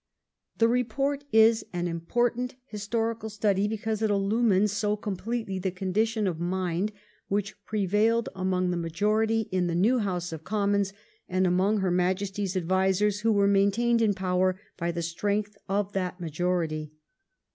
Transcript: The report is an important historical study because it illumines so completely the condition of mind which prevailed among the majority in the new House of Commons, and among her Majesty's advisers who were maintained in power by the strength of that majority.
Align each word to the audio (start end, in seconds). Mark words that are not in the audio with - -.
The 0.57 0.67
report 0.67 1.25
is 1.31 1.63
an 1.73 1.87
important 1.87 2.55
historical 2.65 3.29
study 3.29 3.67
because 3.67 4.01
it 4.01 4.09
illumines 4.09 4.71
so 4.71 4.95
completely 4.97 5.59
the 5.59 5.69
condition 5.69 6.25
of 6.25 6.39
mind 6.39 6.91
which 7.27 7.53
prevailed 7.65 8.27
among 8.33 8.71
the 8.71 8.77
majority 8.77 9.41
in 9.51 9.67
the 9.67 9.75
new 9.75 9.99
House 9.99 10.33
of 10.33 10.43
Commons, 10.43 10.91
and 11.29 11.45
among 11.45 11.81
her 11.81 11.91
Majesty's 11.91 12.57
advisers 12.57 13.19
who 13.19 13.31
were 13.31 13.47
maintained 13.47 14.01
in 14.01 14.15
power 14.15 14.59
by 14.75 14.91
the 14.91 15.03
strength 15.03 15.55
of 15.69 15.93
that 15.93 16.19
majority. 16.19 16.93